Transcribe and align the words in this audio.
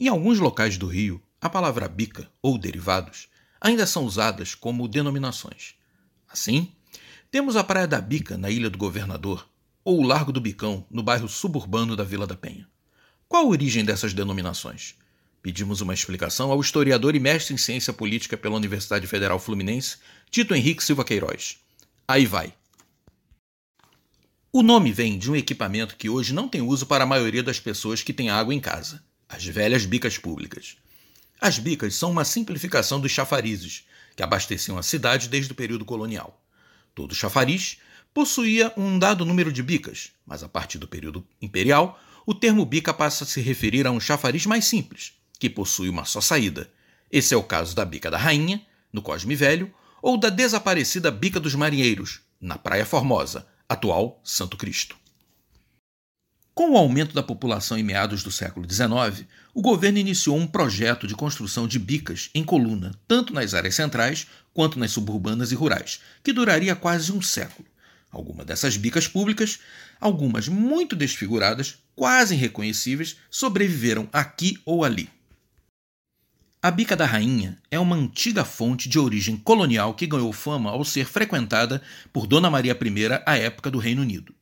Em 0.00 0.08
alguns 0.08 0.38
locais 0.38 0.78
do 0.78 0.86
Rio, 0.86 1.22
a 1.42 1.50
palavra 1.50 1.86
bica 1.86 2.26
ou 2.40 2.56
derivados 2.56 3.28
ainda 3.60 3.86
são 3.86 4.06
usadas 4.06 4.54
como 4.54 4.88
denominações. 4.88 5.74
Assim, 6.26 6.72
temos 7.30 7.54
a 7.54 7.62
Praia 7.62 7.86
da 7.86 8.00
Bica, 8.00 8.38
na 8.38 8.48
Ilha 8.48 8.70
do 8.70 8.78
Governador, 8.78 9.46
ou 9.84 10.00
o 10.00 10.02
Largo 10.02 10.32
do 10.32 10.40
Bicão, 10.40 10.86
no 10.90 11.02
bairro 11.02 11.28
suburbano 11.28 11.94
da 11.94 12.02
Vila 12.02 12.26
da 12.26 12.34
Penha. 12.34 12.66
Qual 13.28 13.44
a 13.44 13.48
origem 13.48 13.84
dessas 13.84 14.14
denominações? 14.14 14.94
Pedimos 15.42 15.82
uma 15.82 15.92
explicação 15.92 16.50
ao 16.50 16.62
historiador 16.62 17.14
e 17.14 17.20
mestre 17.20 17.52
em 17.52 17.58
ciência 17.58 17.92
política 17.92 18.38
pela 18.38 18.56
Universidade 18.56 19.06
Federal 19.06 19.38
Fluminense, 19.38 19.98
Tito 20.30 20.54
Henrique 20.54 20.82
Silva 20.82 21.04
Queiroz. 21.04 21.58
Aí 22.08 22.24
vai. 22.24 22.54
O 24.50 24.62
nome 24.62 24.92
vem 24.92 25.18
de 25.18 25.30
um 25.30 25.36
equipamento 25.36 25.94
que 25.96 26.08
hoje 26.08 26.32
não 26.32 26.48
tem 26.48 26.62
uso 26.62 26.86
para 26.86 27.04
a 27.04 27.06
maioria 27.06 27.42
das 27.42 27.60
pessoas 27.60 28.02
que 28.02 28.14
têm 28.14 28.30
água 28.30 28.54
em 28.54 28.60
casa: 28.60 29.04
as 29.30 29.46
velhas 29.46 29.86
bicas 29.86 30.18
públicas. 30.18 30.76
As 31.40 31.56
bicas 31.56 31.94
são 31.94 32.10
uma 32.10 32.24
simplificação 32.24 33.00
dos 33.00 33.12
chafarizes, 33.12 33.84
que 34.16 34.24
abasteciam 34.24 34.76
a 34.76 34.82
cidade 34.82 35.28
desde 35.28 35.52
o 35.52 35.54
período 35.54 35.84
colonial. 35.84 36.44
Todo 36.96 37.14
chafariz 37.14 37.78
possuía 38.12 38.72
um 38.76 38.98
dado 38.98 39.24
número 39.24 39.52
de 39.52 39.62
bicas, 39.62 40.10
mas 40.26 40.42
a 40.42 40.48
partir 40.48 40.78
do 40.78 40.88
período 40.88 41.24
imperial, 41.40 41.98
o 42.26 42.34
termo 42.34 42.66
bica 42.66 42.92
passa 42.92 43.22
a 43.22 43.26
se 43.26 43.40
referir 43.40 43.86
a 43.86 43.92
um 43.92 44.00
chafariz 44.00 44.44
mais 44.46 44.64
simples, 44.64 45.12
que 45.38 45.48
possui 45.48 45.88
uma 45.88 46.04
só 46.04 46.20
saída. 46.20 46.68
Esse 47.10 47.32
é 47.32 47.36
o 47.36 47.42
caso 47.42 47.74
da 47.74 47.84
Bica 47.84 48.10
da 48.10 48.18
Rainha, 48.18 48.60
no 48.92 49.00
Cosme 49.00 49.36
Velho, 49.36 49.72
ou 50.02 50.18
da 50.18 50.28
desaparecida 50.28 51.10
Bica 51.10 51.38
dos 51.38 51.54
Marinheiros, 51.54 52.20
na 52.40 52.58
Praia 52.58 52.84
Formosa, 52.84 53.46
atual 53.68 54.20
Santo 54.24 54.56
Cristo. 54.56 54.96
Com 56.60 56.72
o 56.72 56.76
aumento 56.76 57.14
da 57.14 57.22
população 57.22 57.78
em 57.78 57.82
meados 57.82 58.22
do 58.22 58.30
século 58.30 58.70
XIX, 58.70 59.26
o 59.54 59.62
governo 59.62 59.96
iniciou 59.96 60.36
um 60.36 60.46
projeto 60.46 61.06
de 61.06 61.14
construção 61.14 61.66
de 61.66 61.78
bicas 61.78 62.28
em 62.34 62.44
coluna, 62.44 62.90
tanto 63.08 63.32
nas 63.32 63.54
áreas 63.54 63.74
centrais 63.74 64.26
quanto 64.52 64.78
nas 64.78 64.90
suburbanas 64.90 65.52
e 65.52 65.54
rurais, 65.54 66.02
que 66.22 66.34
duraria 66.34 66.76
quase 66.76 67.12
um 67.12 67.22
século. 67.22 67.66
Algumas 68.10 68.44
dessas 68.44 68.76
bicas 68.76 69.08
públicas, 69.08 69.58
algumas 69.98 70.48
muito 70.48 70.94
desfiguradas, 70.94 71.78
quase 71.96 72.34
irreconhecíveis, 72.34 73.16
sobreviveram 73.30 74.06
aqui 74.12 74.58
ou 74.66 74.84
ali. 74.84 75.08
A 76.62 76.70
Bica 76.70 76.94
da 76.94 77.06
Rainha 77.06 77.58
é 77.70 77.80
uma 77.80 77.96
antiga 77.96 78.44
fonte 78.44 78.86
de 78.86 78.98
origem 78.98 79.34
colonial 79.38 79.94
que 79.94 80.06
ganhou 80.06 80.30
fama 80.30 80.68
ao 80.68 80.84
ser 80.84 81.06
frequentada 81.06 81.80
por 82.12 82.26
Dona 82.26 82.50
Maria 82.50 82.78
I 82.78 83.22
à 83.24 83.38
época 83.38 83.70
do 83.70 83.78
Reino 83.78 84.02
Unido. 84.02 84.34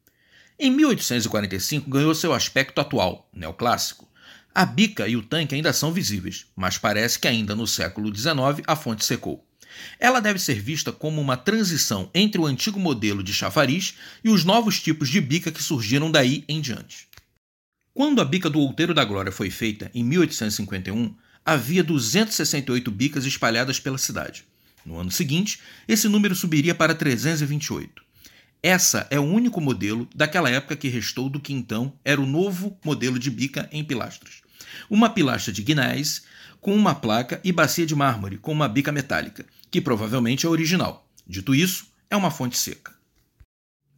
Em 0.61 0.73
1845 0.73 1.89
ganhou 1.89 2.13
seu 2.13 2.33
aspecto 2.33 2.81
atual, 2.81 3.31
neoclássico. 3.33 4.09
A 4.53 4.67
bica 4.67 5.07
e 5.07 5.17
o 5.17 5.23
tanque 5.23 5.55
ainda 5.55 5.73
são 5.73 5.93
visíveis, 5.93 6.47
mas 6.57 6.77
parece 6.77 7.17
que 7.17 7.29
ainda 7.29 7.55
no 7.55 7.65
século 7.65 8.13
XIX 8.13 8.65
a 8.67 8.75
fonte 8.75 9.05
secou. 9.05 9.47
Ela 10.01 10.19
deve 10.19 10.41
ser 10.41 10.61
vista 10.61 10.91
como 10.91 11.21
uma 11.21 11.37
transição 11.37 12.11
entre 12.13 12.41
o 12.41 12.47
antigo 12.47 12.81
modelo 12.81 13.23
de 13.23 13.33
chafariz 13.33 13.95
e 14.25 14.31
os 14.31 14.43
novos 14.43 14.83
tipos 14.83 15.09
de 15.09 15.21
bica 15.21 15.53
que 15.53 15.63
surgiram 15.63 16.11
daí 16.11 16.45
em 16.49 16.61
diante. 16.61 17.07
Quando 17.95 18.21
a 18.21 18.25
bica 18.25 18.51
do 18.51 18.59
Outeiro 18.59 18.93
da 18.93 19.05
Glória 19.05 19.31
foi 19.31 19.51
feita, 19.51 19.89
em 19.95 20.03
1851, 20.03 21.15
havia 21.45 21.85
268 21.85 22.91
bicas 22.91 23.25
espalhadas 23.25 23.79
pela 23.79 23.97
cidade. 23.97 24.45
No 24.85 24.99
ano 24.99 25.11
seguinte, 25.13 25.61
esse 25.87 26.09
número 26.09 26.35
subiria 26.35 26.75
para 26.75 26.97
328. 26.97 28.08
Essa 28.63 29.07
é 29.09 29.21
o 29.21 29.25
único 29.25 29.61
modelo 29.61 30.09
daquela 30.13 30.51
época 30.51 30.75
que 30.75 30.89
restou 30.89 31.31
do 31.31 31.39
que 31.39 31.53
então 31.53 31.93
era 32.05 32.21
o 32.21 32.27
novo 32.27 32.77
modelo 32.85 33.17
de 33.17 33.31
bica 33.31 33.69
em 33.71 33.85
pilastras. 33.85 34.43
Uma 34.91 35.11
pilastra 35.11 35.53
de 35.53 35.63
guinés 35.63 36.25
com 36.61 36.75
uma 36.75 36.95
placa 36.95 37.41
e 37.45 37.53
bacia 37.53 37.87
de 37.87 37.95
mármore 37.95 38.37
com 38.37 38.51
uma 38.51 38.69
bica 38.69 38.91
metálica, 38.91 39.47
que 39.71 39.81
provavelmente 39.81 40.45
é 40.45 40.49
original. 40.49 41.09
Dito 41.25 41.55
isso, 41.55 41.87
é 42.11 42.17
uma 42.17 42.33
fonte 42.33 42.59
seca. 42.59 42.99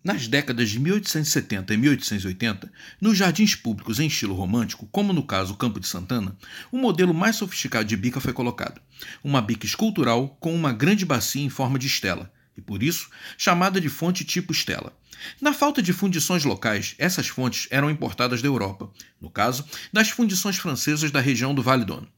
Nas 0.04 0.26
décadas 0.28 0.68
de 0.68 0.78
1870 0.78 1.72
e 1.72 1.76
1880, 1.76 2.72
nos 3.00 3.16
jardins 3.16 3.54
públicos 3.54 3.98
em 3.98 4.06
estilo 4.06 4.34
romântico, 4.34 4.88
como 4.92 5.12
no 5.12 5.22
caso 5.22 5.54
o 5.54 5.56
Campo 5.56 5.80
de 5.80 5.86
Santana, 5.86 6.36
um 6.72 6.78
modelo 6.78 7.14
mais 7.14 7.36
sofisticado 7.36 7.86
de 7.86 7.96
bica 7.96 8.20
foi 8.20 8.32
colocado. 8.32 8.80
Uma 9.24 9.40
bica 9.40 9.64
escultural 9.64 10.36
com 10.40 10.54
uma 10.54 10.72
grande 10.72 11.04
bacia 11.06 11.42
em 11.42 11.50
forma 11.50 11.78
de 11.78 11.86
estela, 11.86 12.30
e 12.56 12.60
por 12.60 12.82
isso 12.82 13.10
chamada 13.36 13.80
de 13.80 13.88
fonte 13.88 14.24
tipo 14.24 14.52
estela. 14.52 14.96
Na 15.40 15.52
falta 15.52 15.82
de 15.82 15.92
fundições 15.92 16.44
locais, 16.44 16.94
essas 16.98 17.28
fontes 17.28 17.68
eram 17.70 17.90
importadas 17.90 18.40
da 18.40 18.48
Europa, 18.48 18.90
no 19.20 19.30
caso, 19.30 19.64
das 19.92 20.10
fundições 20.10 20.56
francesas 20.56 21.10
da 21.10 21.20
região 21.20 21.54
do 21.54 21.62
Vale 21.62 21.84
Dono. 21.84 22.08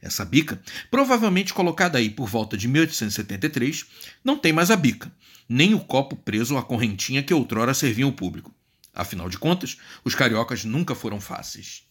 Essa 0.00 0.24
bica, 0.24 0.60
provavelmente 0.90 1.52
colocada 1.52 1.98
aí 1.98 2.10
por 2.10 2.28
volta 2.28 2.56
de 2.56 2.68
1873, 2.68 3.86
não 4.22 4.38
tem 4.38 4.52
mais 4.52 4.70
a 4.70 4.76
bica, 4.76 5.12
nem 5.48 5.74
o 5.74 5.80
copo 5.80 6.16
preso 6.16 6.56
à 6.56 6.62
correntinha 6.62 7.22
que 7.22 7.34
outrora 7.34 7.74
serviam 7.74 8.08
o 8.08 8.12
público. 8.12 8.54
Afinal 8.92 9.28
de 9.28 9.38
contas, 9.38 9.76
os 10.04 10.14
cariocas 10.14 10.64
nunca 10.64 10.94
foram 10.94 11.20
fáceis. 11.20 11.82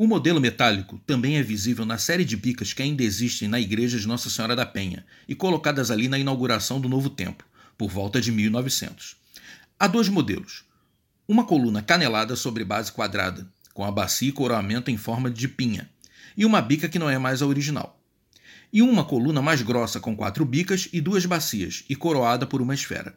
O 0.00 0.06
modelo 0.06 0.40
metálico 0.40 0.98
também 1.06 1.36
é 1.36 1.42
visível 1.42 1.84
na 1.84 1.98
série 1.98 2.24
de 2.24 2.34
bicas 2.34 2.72
que 2.72 2.80
ainda 2.80 3.02
existem 3.02 3.46
na 3.46 3.60
igreja 3.60 3.98
de 3.98 4.08
Nossa 4.08 4.30
Senhora 4.30 4.56
da 4.56 4.64
Penha 4.64 5.04
e 5.28 5.34
colocadas 5.34 5.90
ali 5.90 6.08
na 6.08 6.18
inauguração 6.18 6.80
do 6.80 6.88
novo 6.88 7.10
templo, 7.10 7.46
por 7.76 7.90
volta 7.90 8.18
de 8.18 8.32
1900. 8.32 9.14
Há 9.78 9.86
dois 9.86 10.08
modelos. 10.08 10.64
Uma 11.28 11.44
coluna 11.44 11.82
canelada 11.82 12.34
sobre 12.34 12.64
base 12.64 12.90
quadrada, 12.90 13.46
com 13.74 13.84
a 13.84 13.90
bacia 13.90 14.30
e 14.30 14.32
coroamento 14.32 14.90
em 14.90 14.96
forma 14.96 15.30
de 15.30 15.46
pinha, 15.46 15.90
e 16.34 16.46
uma 16.46 16.62
bica 16.62 16.88
que 16.88 16.98
não 16.98 17.10
é 17.10 17.18
mais 17.18 17.42
a 17.42 17.46
original 17.46 18.00
e 18.72 18.82
uma 18.82 19.04
coluna 19.04 19.42
mais 19.42 19.62
grossa 19.62 19.98
com 19.98 20.16
quatro 20.16 20.44
bicas 20.44 20.88
e 20.92 21.00
duas 21.00 21.26
bacias, 21.26 21.84
e 21.88 21.96
coroada 21.96 22.46
por 22.46 22.62
uma 22.62 22.72
esfera. 22.72 23.14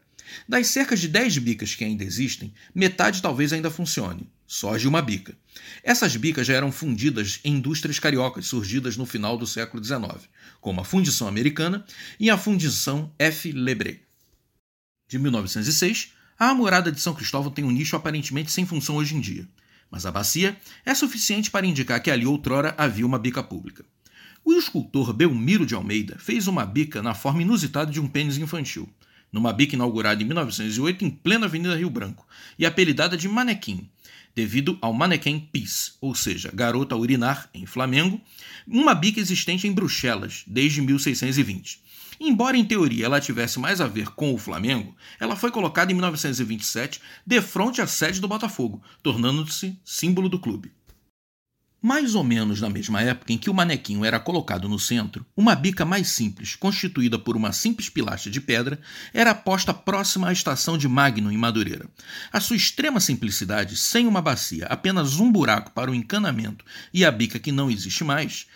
Das 0.47 0.67
cerca 0.67 0.95
de 0.95 1.07
10 1.07 1.38
bicas 1.39 1.75
que 1.75 1.83
ainda 1.83 2.03
existem, 2.03 2.53
metade 2.73 3.21
talvez 3.21 3.53
ainda 3.53 3.71
funcione, 3.71 4.29
só 4.47 4.77
de 4.77 4.88
uma 4.88 5.01
bica. 5.01 5.35
Essas 5.83 6.16
bicas 6.16 6.47
já 6.47 6.53
eram 6.53 6.71
fundidas 6.71 7.39
em 7.44 7.55
indústrias 7.55 7.99
cariocas 7.99 8.47
surgidas 8.47 8.97
no 8.97 9.05
final 9.05 9.38
do 9.38 9.47
século 9.47 9.83
XIX, 9.83 10.29
como 10.59 10.81
a 10.81 10.85
fundição 10.85 11.27
americana 11.27 11.85
e 12.19 12.29
a 12.29 12.38
fundição 12.38 13.11
F. 13.17 13.51
Lebré. 13.51 13.99
De 15.07 15.19
1906, 15.19 16.13
a 16.38 16.50
Amurada 16.50 16.91
de 16.91 17.00
São 17.00 17.13
Cristóvão 17.13 17.51
tem 17.51 17.63
um 17.63 17.71
nicho 17.71 17.95
aparentemente 17.95 18.51
sem 18.51 18.65
função 18.65 18.95
hoje 18.95 19.15
em 19.15 19.19
dia, 19.19 19.47
mas 19.89 20.05
a 20.05 20.11
bacia 20.11 20.57
é 20.85 20.94
suficiente 20.95 21.51
para 21.51 21.65
indicar 21.65 22.01
que 22.01 22.09
ali 22.09 22.25
outrora 22.25 22.73
havia 22.77 23.05
uma 23.05 23.19
bica 23.19 23.44
pública. 23.44 23.85
O 24.44 24.53
escultor 24.53 25.13
Belmiro 25.13 25.65
de 25.65 25.73
Almeida 25.73 26.17
fez 26.19 26.47
uma 26.47 26.65
bica 26.65 27.01
na 27.01 27.13
forma 27.13 27.41
inusitada 27.41 27.91
de 27.91 28.01
um 28.01 28.07
pênis 28.07 28.38
infantil, 28.38 28.89
numa 29.33 29.51
bica 29.51 29.75
inaugurada 29.75 30.21
em 30.21 30.25
1908 30.25 31.03
em 31.03 31.09
plena 31.09 31.47
Avenida 31.47 31.75
Rio 31.75 31.89
Branco 31.89 32.25
e 32.57 32.66
apelidada 32.66 33.17
de 33.17 33.27
Manequim, 33.27 33.89
devido 34.35 34.77
ao 34.79 34.94
Manequim 34.94 35.39
Peace, 35.39 35.94
ou 35.99 36.13
seja, 36.13 36.51
garota 36.53 36.95
urinar 36.95 37.49
em 37.53 37.66
Flamengo, 37.66 38.21
uma 38.67 38.94
bica 38.94 39.19
existente 39.19 39.67
em 39.67 39.73
Bruxelas 39.73 40.44
desde 40.45 40.81
1620. 40.81 41.81
Embora 42.19 42.55
em 42.55 42.63
teoria 42.63 43.05
ela 43.05 43.19
tivesse 43.19 43.59
mais 43.59 43.81
a 43.81 43.88
ver 43.88 44.11
com 44.11 44.33
o 44.33 44.38
Flamengo, 44.38 44.95
ela 45.19 45.35
foi 45.35 45.51
colocada 45.51 45.91
em 45.91 45.95
1927 45.95 47.01
de 47.25 47.41
frente 47.41 47.81
à 47.81 47.88
sede 47.88 48.21
do 48.21 48.27
Botafogo, 48.27 48.81
tornando-se 49.01 49.77
símbolo 49.83 50.29
do 50.29 50.39
clube. 50.39 50.71
Mais 51.85 52.16
ou 52.16 52.23
menos 52.23 52.61
na 52.61 52.69
mesma 52.69 53.01
época 53.01 53.33
em 53.33 53.38
que 53.38 53.49
o 53.49 53.53
manequinho 53.53 54.05
era 54.05 54.17
colocado 54.17 54.69
no 54.69 54.79
centro, 54.79 55.25
uma 55.35 55.53
bica 55.53 55.83
mais 55.83 56.07
simples, 56.07 56.55
constituída 56.55 57.19
por 57.19 57.35
uma 57.35 57.51
simples 57.51 57.89
pilastra 57.89 58.31
de 58.31 58.39
pedra, 58.39 58.79
era 59.13 59.35
posta 59.35 59.73
próxima 59.73 60.29
à 60.29 60.31
estação 60.31 60.77
de 60.77 60.88
Magno, 60.88 61.29
em 61.29 61.35
Madureira. 61.35 61.85
A 62.31 62.39
sua 62.39 62.55
extrema 62.55 63.01
simplicidade, 63.01 63.75
sem 63.75 64.07
uma 64.07 64.21
bacia, 64.21 64.66
apenas 64.67 65.19
um 65.19 65.29
buraco 65.29 65.71
para 65.71 65.91
o 65.91 65.94
encanamento 65.94 66.63
e 66.94 67.03
a 67.03 67.11
bica 67.11 67.38
que 67.38 67.51
não 67.51 67.69
existe 67.69 68.06
mais, 68.06 68.47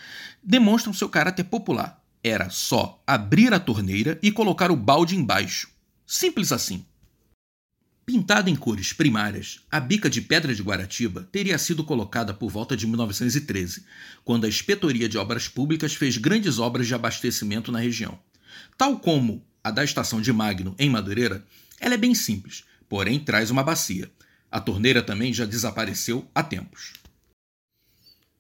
demonstram 0.42 0.94
seu 0.94 1.10
caráter 1.10 1.44
popular. 1.44 2.02
Era 2.24 2.50
só 2.50 3.04
abrir 3.06 3.54
a 3.54 3.60
torneira 3.60 4.18
e 4.24 4.32
colocar 4.32 4.72
o 4.72 4.76
balde 4.78 5.18
embaixo. 5.18 5.68
Simples 6.06 6.54
assim. 6.54 6.86
Pintada 8.10 8.50
em 8.50 8.56
cores 8.56 8.94
primárias, 8.94 9.60
a 9.70 9.82
bica 9.82 10.10
de 10.10 10.22
pedra 10.22 10.56
de 10.56 10.64
Guaratiba 10.64 11.28
teria 11.30 11.58
sido 11.58 11.84
colocada 11.84 12.34
por 12.34 12.50
volta 12.50 12.78
de 12.78 12.88
1913, 12.88 13.84
quando 14.24 14.46
a 14.46 14.48
Inspetoria 14.48 15.10
de 15.10 15.18
Obras 15.18 15.50
Públicas 15.50 15.94
fez 15.94 16.16
grandes 16.16 16.58
obras 16.58 16.88
de 16.88 16.96
abastecimento 16.96 17.70
na 17.70 17.80
região. 17.80 18.18
Tal 18.78 18.98
como 18.98 19.46
a 19.62 19.72
da 19.72 19.84
estação 19.84 20.22
de 20.22 20.32
Magno, 20.32 20.74
em 20.80 20.90
Madureira, 20.90 21.46
ela 21.82 21.96
é 21.96 21.98
bem 21.98 22.16
simples, 22.16 22.64
porém 22.88 23.20
traz 23.20 23.52
uma 23.52 23.62
bacia. 23.62 24.10
A 24.50 24.62
torneira 24.62 25.04
também 25.04 25.34
já 25.34 25.44
desapareceu 25.44 26.26
há 26.34 26.42
tempos. 26.42 26.94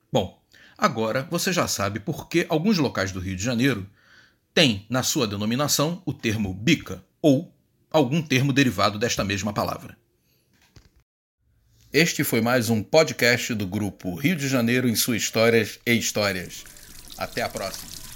Bom, 0.09 0.41
agora 0.77 1.27
você 1.29 1.51
já 1.51 1.67
sabe 1.67 1.99
por 1.99 2.29
que 2.29 2.45
alguns 2.47 2.77
locais 2.77 3.11
do 3.11 3.19
Rio 3.19 3.35
de 3.35 3.43
Janeiro 3.43 3.85
têm 4.53 4.85
na 4.89 5.03
sua 5.03 5.27
denominação 5.27 6.01
o 6.05 6.13
termo 6.13 6.53
bica 6.53 7.03
ou 7.21 7.53
algum 7.91 8.21
termo 8.21 8.51
derivado 8.51 8.99
desta 8.99 9.23
mesma 9.23 9.53
palavra. 9.53 9.97
Este 11.91 12.23
foi 12.23 12.41
mais 12.41 12.69
um 12.69 12.83
podcast 12.83 13.53
do 13.53 13.65
grupo 13.65 14.13
Rio 14.15 14.35
de 14.35 14.47
Janeiro 14.47 14.89
em 14.89 14.95
suas 14.95 15.21
histórias 15.21 15.79
e 15.85 15.93
histórias. 15.93 16.63
Até 17.17 17.41
a 17.41 17.49
próxima. 17.49 18.06